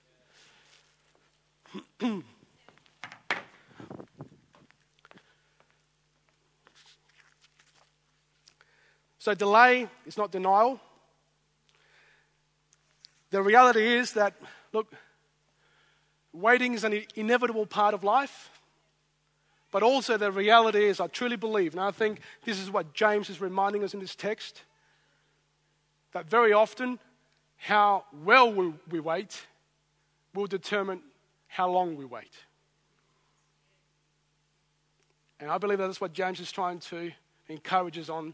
[9.20, 10.80] so, delay is not denial.
[13.32, 14.36] The reality is that,
[14.72, 14.94] look,
[16.34, 18.52] waiting is an inevitable part of life.
[19.72, 23.30] But also, the reality is, I truly believe, and I think this is what James
[23.30, 24.64] is reminding us in this text,
[26.12, 26.98] that very often
[27.60, 28.52] how well
[28.90, 29.46] we wait
[30.34, 31.02] will determine
[31.48, 32.32] how long we wait.
[35.40, 37.12] And I believe that's what James is trying to
[37.48, 38.34] encourage us on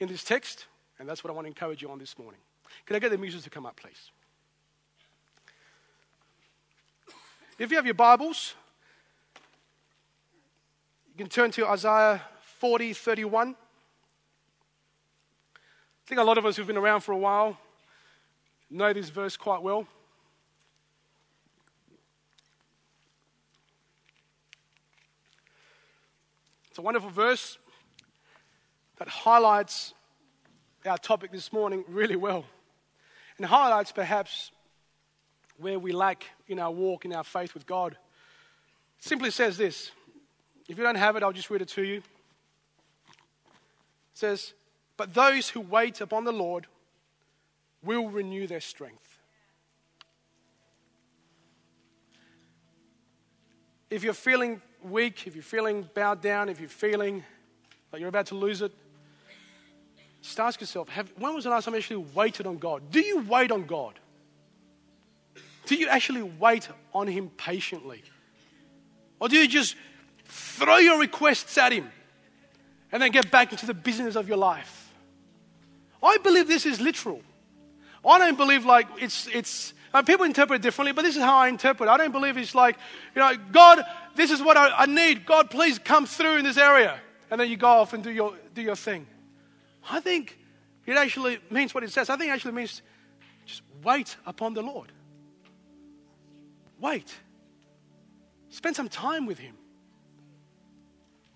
[0.00, 0.66] in this text,
[0.98, 2.40] and that's what I want to encourage you on this morning.
[2.84, 4.10] Can I get the music to come up, please?
[7.58, 8.54] If you have your Bibles,
[11.08, 12.22] you can turn to Isaiah
[12.58, 13.50] 40 31.
[13.50, 13.54] I
[16.06, 17.58] think a lot of us who've been around for a while
[18.70, 19.86] know this verse quite well.
[26.70, 27.58] It's a wonderful verse
[28.98, 29.94] that highlights
[30.86, 32.44] our topic this morning really well
[33.36, 34.50] and highlights perhaps
[35.58, 37.92] where we lack in our walk, in our faith with God.
[38.98, 39.90] It simply says this.
[40.68, 41.96] If you don't have it, I'll just read it to you.
[41.96, 42.04] It
[44.14, 44.52] says,
[44.96, 46.66] But those who wait upon the Lord
[47.82, 49.18] will renew their strength.
[53.90, 57.24] If you're feeling weak, if you're feeling bowed down, if you're feeling
[57.92, 58.72] like you're about to lose it,
[60.20, 62.90] just ask yourself have, when was the last time you actually waited on God?
[62.90, 63.98] Do you wait on God?
[65.66, 68.02] Do you actually wait on Him patiently?
[69.20, 69.76] Or do you just
[70.24, 71.90] throw your requests at Him
[72.92, 74.92] and then get back into the business of your life?
[76.02, 77.22] I believe this is literal.
[78.08, 81.48] I don't believe like it's, it's Uh, people interpret differently, but this is how I
[81.48, 81.88] interpret.
[81.88, 82.76] I don't believe it's like,
[83.14, 83.82] you know, God,
[84.14, 85.24] this is what I, I need.
[85.24, 87.00] God, please come through in this area.
[87.30, 89.06] And then you go off and do your, do your thing.
[89.90, 90.36] I think
[90.84, 92.10] it actually means what it says.
[92.10, 92.82] I think it actually means
[93.46, 94.92] just wait upon the Lord.
[96.78, 97.08] Wait.
[98.50, 99.56] Spend some time with Him.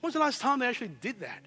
[0.00, 1.42] When's the last time they actually did that?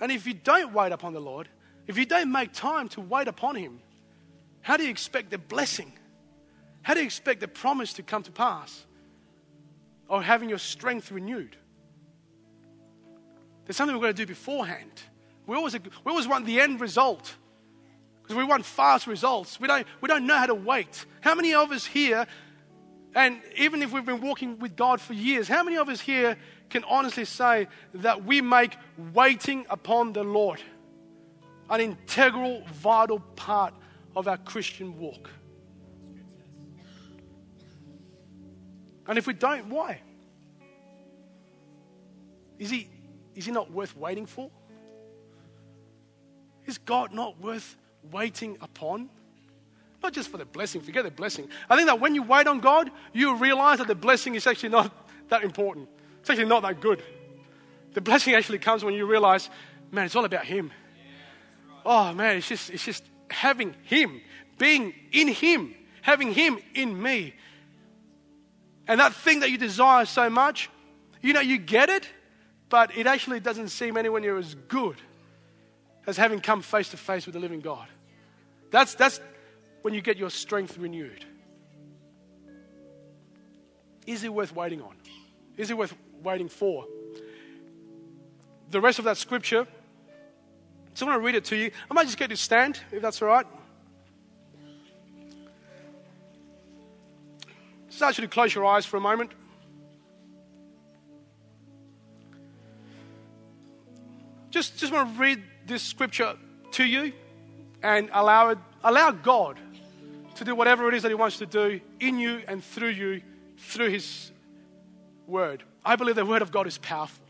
[0.00, 1.48] And if you don't wait upon the Lord,
[1.92, 3.78] if you don't make time to wait upon Him,
[4.62, 5.92] how do you expect the blessing?
[6.80, 8.86] How do you expect the promise to come to pass?
[10.08, 11.56] Or having your strength renewed?
[13.64, 14.90] There's something we've got to do beforehand.
[15.46, 17.36] We always, we always want the end result
[18.22, 19.60] because we want fast results.
[19.60, 21.04] We don't, we don't know how to wait.
[21.20, 22.26] How many of us here,
[23.14, 26.36] and even if we've been walking with God for years, how many of us here
[26.70, 28.76] can honestly say that we make
[29.12, 30.62] waiting upon the Lord
[31.70, 33.74] an integral, vital part
[34.14, 35.30] of our Christian walk?
[39.06, 40.00] And if we don't, why?
[42.58, 42.88] Is he,
[43.34, 44.50] is he not worth waiting for?
[46.66, 47.76] Is God not worth
[48.10, 49.10] waiting upon?
[50.02, 51.48] Not just for the blessing, forget the blessing.
[51.68, 54.70] I think that when you wait on God, you realize that the blessing is actually
[54.70, 54.92] not
[55.28, 55.88] that important.
[56.20, 57.02] It's actually not that good.
[57.94, 59.50] The blessing actually comes when you realize,
[59.90, 60.72] man, it's all about Him.
[61.84, 64.20] Oh man, it's just it's just having Him,
[64.58, 67.34] being in Him, having Him in me.
[68.88, 70.68] And that thing that you desire so much,
[71.20, 72.08] you know, you get it,
[72.68, 74.96] but it actually doesn't seem anywhere near as good
[76.06, 77.86] as having come face to face with the living God.
[78.70, 79.20] That's, that's
[79.82, 81.24] when you get your strength renewed.
[84.06, 84.96] Is it worth waiting on?
[85.56, 86.86] Is it worth waiting for?
[88.70, 89.66] The rest of that scripture,
[90.94, 91.70] so I want to read it to you.
[91.90, 93.46] I might just get you to stand, if that's all right.
[97.90, 99.30] Just to close your eyes for a moment.
[104.50, 106.36] Just, just want to read this scripture
[106.72, 107.12] to you
[107.82, 109.58] and allow, it, allow God
[110.34, 113.22] to do whatever it is that He wants to do in you and through you
[113.56, 114.30] through His
[115.26, 115.62] Word.
[115.84, 117.24] I believe the Word of God is powerful.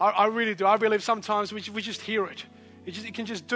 [0.00, 0.66] I, I really do.
[0.66, 2.44] I believe sometimes we, we just hear it.
[2.84, 3.50] It, just, it can just do